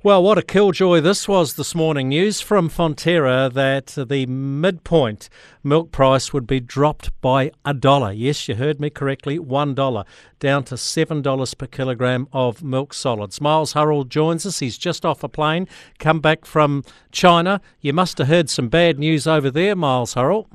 [0.00, 2.10] Well, what a killjoy this was this morning.
[2.10, 5.28] News from Fonterra that the midpoint
[5.64, 8.12] milk price would be dropped by a dollar.
[8.12, 10.04] Yes, you heard me correctly, one dollar,
[10.38, 13.40] down to seven dollars per kilogram of milk solids.
[13.40, 14.60] Miles Hurrell joins us.
[14.60, 15.66] He's just off a plane,
[15.98, 17.60] come back from China.
[17.80, 20.48] You must have heard some bad news over there, Miles Hurrell.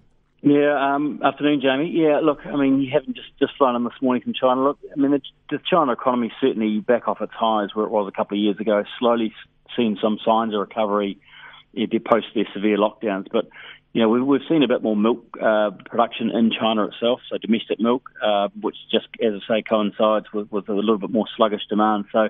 [0.45, 1.89] Yeah, um, afternoon, Jamie.
[1.93, 4.61] Yeah, look, I mean, you haven't just, just flown in this morning from China.
[4.61, 8.09] Look, I mean, the, the China economy certainly back off its highs where it was
[8.09, 9.33] a couple of years ago, slowly
[9.73, 11.17] seeing some signs of recovery
[12.05, 13.27] post their severe lockdowns.
[13.31, 13.47] But,
[13.93, 17.37] you know, we've, we've seen a bit more milk uh, production in China itself, so
[17.37, 21.25] domestic milk, uh, which just, as I say, coincides with, with a little bit more
[21.37, 22.05] sluggish demand.
[22.11, 22.27] So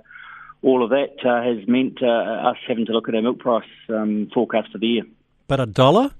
[0.62, 3.68] all of that uh, has meant uh, us having to look at our milk price
[3.90, 5.04] um, forecast for the year.
[5.48, 6.12] But a dollar?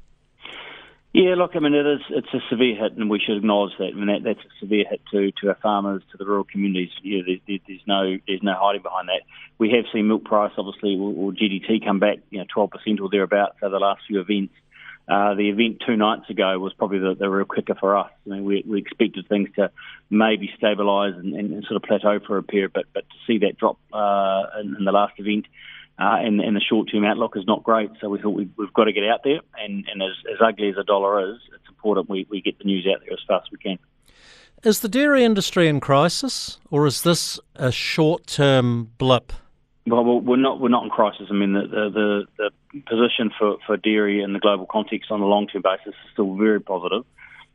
[1.14, 3.90] Yeah, look, I mean, it is it's a severe hit, and we should acknowledge that.
[3.90, 6.90] I mean, that, that's a severe hit to, to our farmers, to the rural communities.
[7.04, 9.22] Yeah, there, there's no there's no hiding behind that.
[9.60, 13.10] We have seen milk price, obviously, or, or GDT come back, you know, 12% or
[13.12, 14.56] thereabouts over the last few events.
[15.08, 18.10] Uh, the event two nights ago was probably the, the real kicker for us.
[18.26, 19.70] I mean, we, we expected things to
[20.10, 23.40] maybe stabilise and, and, and, sort of plateau for a period, but but to see
[23.40, 25.46] that drop uh, in, in the last event
[26.00, 27.92] uh, and, and, the short-term outlook is not great.
[28.02, 30.70] So we thought we, have got to get out there, and, and as, as, ugly
[30.70, 33.48] as a dollar is, it's important we, we get the news out there as fast
[33.48, 33.78] as we can.
[34.64, 39.34] Is the dairy industry in crisis, or is this a short-term blip?
[39.86, 41.28] Well, we're not we're not in crisis.
[41.30, 45.20] I mean, the the, the, the position for, for dairy in the global context on
[45.20, 47.04] a long-term basis is still very positive.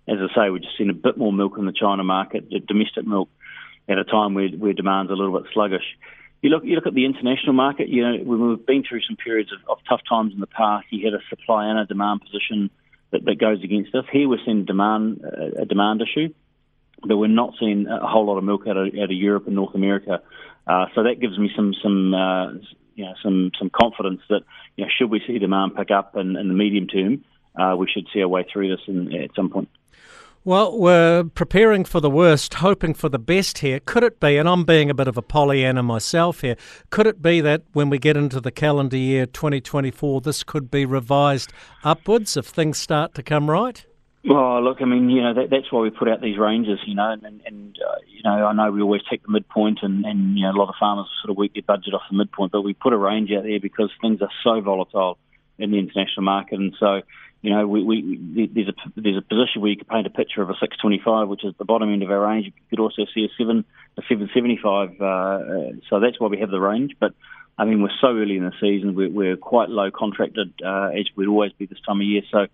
[0.06, 2.60] As I say, we've just seen a bit more milk in the China market, the
[2.60, 3.30] domestic milk,
[3.88, 5.96] at a time where, where demand's a little bit sluggish
[6.42, 7.88] you look you look at the international market.
[7.88, 10.86] You know, when we've been through some periods of, of tough times in the past,
[10.90, 12.70] you had a supply and a demand position
[13.10, 14.04] that, that goes against us.
[14.12, 16.32] Here we're seeing demand a demand issue,
[17.04, 19.56] but we're not seeing a whole lot of milk out of, out of Europe and
[19.56, 20.22] North America.
[20.66, 22.52] Uh, so that gives me some some uh,
[22.94, 24.42] you know some some confidence that
[24.76, 27.24] you know should we see demand pick up in, in the medium term,
[27.58, 29.68] uh, we should see our way through this in, at some point.
[30.48, 33.80] Well, we're preparing for the worst, hoping for the best here.
[33.80, 36.56] Could it be, and I'm being a bit of a Pollyanna myself here,
[36.88, 40.86] could it be that when we get into the calendar year 2024, this could be
[40.86, 41.52] revised
[41.84, 43.84] upwards if things start to come right?
[44.24, 46.94] Well, look, I mean, you know, that, that's why we put out these ranges, you
[46.94, 50.38] know, and, and uh, you know, I know we always take the midpoint, and, and,
[50.38, 52.62] you know, a lot of farmers sort of work their budget off the midpoint, but
[52.62, 55.18] we put a range out there because things are so volatile
[55.58, 57.02] in the international market, and so
[57.40, 60.42] you know, we, we there's a there's a position where you could paint a picture
[60.42, 62.46] of a 625, which is the bottom end of our range.
[62.46, 63.64] You could also see a seven
[63.96, 65.00] a 775.
[65.00, 66.96] Uh, so that's why we have the range.
[66.98, 67.14] But
[67.56, 68.94] I mean, we're so early in the season.
[68.94, 72.22] We're, we're quite low contracted, uh, as we'd always be this time of year.
[72.30, 72.46] So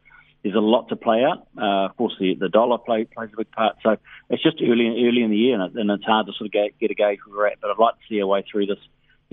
[0.43, 1.47] there's a lot to play out.
[1.57, 3.77] Uh, of course, the, the dollar play, plays a big part.
[3.83, 3.97] So
[4.29, 6.53] it's just early early in the year, and, it, and it's hard to sort of
[6.53, 7.61] get, get a gauge where we're at.
[7.61, 8.79] But I'd like to see our way through this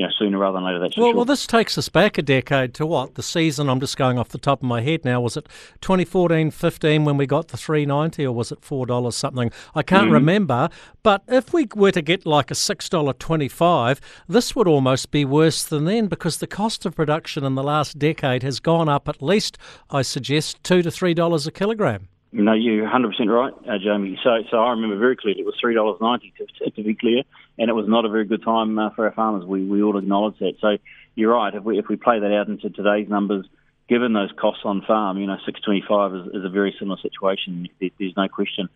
[0.02, 0.80] you know, sooner rather than later.
[0.80, 1.16] That's well, sure.
[1.16, 3.70] well, this takes us back a decade to what the season.
[3.70, 5.22] I'm just going off the top of my head now.
[5.22, 5.48] Was it
[5.82, 9.52] 2014-15 when we got the 390, or was it four dollars something?
[9.76, 10.14] I can't mm-hmm.
[10.14, 10.70] remember.
[11.04, 15.24] But if we were to get like a six dollar twenty-five, this would almost be
[15.24, 19.08] worse than then because the cost of production in the last decade has gone up
[19.08, 19.60] at least,
[19.92, 22.08] I suggest, two to three dollars a kilogram.
[22.34, 24.18] No, you're 100% right, uh, Jamie.
[24.24, 27.24] So, so I remember very clearly it was three dollars ninety to, to be clear,
[27.58, 29.46] and it was not a very good time uh, for our farmers.
[29.46, 30.54] We we all acknowledge that.
[30.62, 30.78] So
[31.16, 31.54] you're right.
[31.54, 33.46] If we if we play that out into today's numbers,
[33.90, 37.68] given those costs on farm, you know, 625 is, is a very similar situation.
[37.82, 38.70] There, there's no question.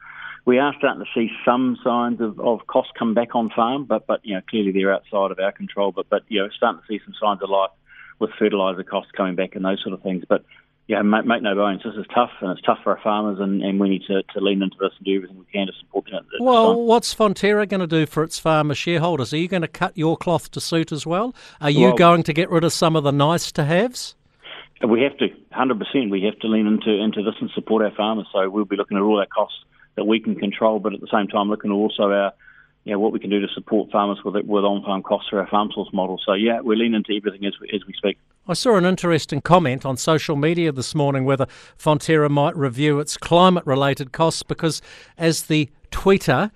[0.44, 4.06] We are starting to see some signs of, of costs come back on farm, but
[4.06, 5.94] but you know clearly they're outside of our control.
[5.94, 7.72] But but you know starting to see some signs of life
[8.20, 10.26] with fertiliser costs coming back and those sort of things.
[10.28, 10.44] But
[10.88, 13.64] yeah, make, make, no bones, this is tough, and it's tough for our farmers, and,
[13.64, 16.06] and we need to, to lean into this and do everything we can to support
[16.06, 16.26] them.
[16.40, 19.34] Well, what's Fonterra going to do for its farmer shareholders?
[19.34, 21.34] Are you going to cut your cloth to suit as well?
[21.60, 24.16] Are you well, going to get rid of some of the nice to haves?
[24.88, 26.12] We have to, 100%.
[26.12, 28.28] We have to lean into, into this and support our farmers.
[28.32, 29.58] So we'll be looking at all our costs
[29.96, 32.34] that we can control, but at the same time looking at also our
[32.84, 35.48] you know, what we can do to support farmers with with on-farm costs through our
[35.48, 36.20] farm source model.
[36.24, 38.20] So yeah, we're leaning into everything as we, as we speak.
[38.48, 41.48] I saw an interesting comment on social media this morning whether
[41.80, 44.84] Fonterra might review its climate-related costs because,
[45.18, 46.52] as the tweeter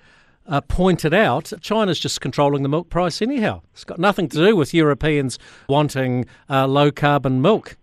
[0.46, 3.64] uh, pointed out, China's just controlling the milk price anyhow.
[3.74, 7.76] It's got nothing to do with Europeans wanting uh, low-carbon milk.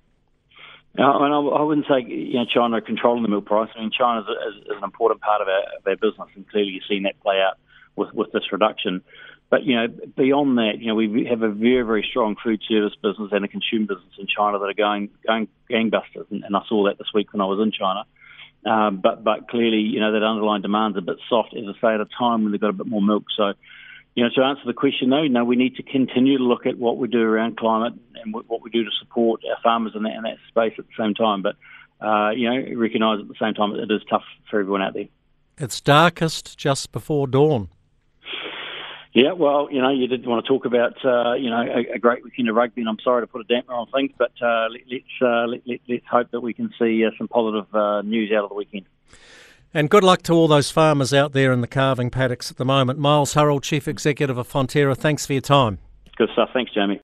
[0.96, 3.70] I, mean, I wouldn't say you know China controlling the milk price.
[3.76, 6.84] I mean, China is, an important part of our, of our business, and clearly you've
[6.88, 7.58] seen that play out
[7.96, 9.02] with, with this reduction.
[9.48, 12.94] But you know, beyond that, you know, we have a very, very strong food service
[13.00, 16.62] business and a consumer business in China that are going going gangbusters, and, and I
[16.68, 18.04] saw that this week when I was in China.
[18.66, 21.94] Um, but but clearly, you know, that underlying demand's a bit soft, as I say,
[21.94, 23.24] at a time when they've got a bit more milk.
[23.36, 23.52] So,
[24.16, 26.66] you know, to answer the question, though, you know, we need to continue to look
[26.66, 30.02] at what we do around climate and what we do to support our farmers in
[30.02, 31.42] that, in that space at the same time.
[31.42, 31.54] But
[32.04, 35.06] uh, you know, recognise at the same time it is tough for everyone out there.
[35.58, 37.68] It's darkest just before dawn.
[39.16, 41.98] Yeah, well, you know, you didn't want to talk about, uh, you know, a, a,
[41.98, 44.66] great weekend of rugby, and I'm sorry to put a damper on things, but uh,
[44.68, 48.02] let, us uh, let, let, let's hope that we can see uh, some positive uh,
[48.02, 48.84] news out of the weekend.
[49.72, 52.66] And good luck to all those farmers out there in the calving paddocks at the
[52.66, 52.98] moment.
[52.98, 55.78] Miles Hurrell, Chief Executive of Fonterra, thanks for your time.
[56.18, 56.50] Good stuff.
[56.52, 57.00] Thanks, Jamie.